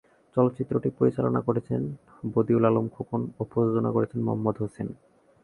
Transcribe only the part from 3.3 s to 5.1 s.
ও প্রযোজনা করেছেন মোহাম্মদ হোসেন।